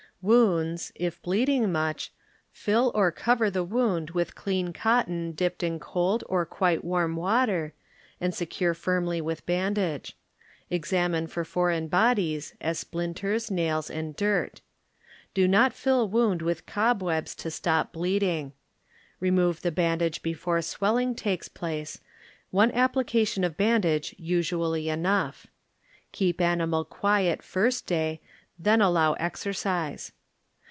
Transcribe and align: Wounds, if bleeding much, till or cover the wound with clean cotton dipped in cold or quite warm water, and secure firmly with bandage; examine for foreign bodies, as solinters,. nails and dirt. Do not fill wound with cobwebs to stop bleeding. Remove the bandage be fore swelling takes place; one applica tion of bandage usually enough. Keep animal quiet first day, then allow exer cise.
Wounds, 0.23 0.91
if 0.93 1.19
bleeding 1.23 1.71
much, 1.71 2.13
till 2.53 2.91
or 2.93 3.11
cover 3.11 3.49
the 3.49 3.63
wound 3.63 4.11
with 4.11 4.35
clean 4.35 4.71
cotton 4.71 5.31
dipped 5.31 5.63
in 5.63 5.79
cold 5.79 6.23
or 6.29 6.45
quite 6.45 6.83
warm 6.83 7.15
water, 7.15 7.73
and 8.19 8.31
secure 8.35 8.75
firmly 8.75 9.19
with 9.19 9.47
bandage; 9.47 10.15
examine 10.69 11.25
for 11.25 11.43
foreign 11.43 11.87
bodies, 11.87 12.53
as 12.61 12.83
solinters,. 12.83 13.49
nails 13.49 13.89
and 13.89 14.15
dirt. 14.15 14.61
Do 15.33 15.47
not 15.47 15.73
fill 15.73 16.07
wound 16.07 16.43
with 16.43 16.67
cobwebs 16.67 17.33
to 17.37 17.49
stop 17.49 17.91
bleeding. 17.93 18.53
Remove 19.19 19.63
the 19.63 19.71
bandage 19.71 20.21
be 20.21 20.35
fore 20.35 20.61
swelling 20.61 21.15
takes 21.15 21.47
place; 21.49 21.99
one 22.51 22.69
applica 22.73 23.27
tion 23.27 23.43
of 23.43 23.57
bandage 23.57 24.13
usually 24.19 24.87
enough. 24.87 25.47
Keep 26.11 26.41
animal 26.41 26.85
quiet 26.85 27.41
first 27.41 27.87
day, 27.87 28.21
then 28.63 28.79
allow 28.79 29.15
exer 29.15 29.49
cise. 29.55 30.11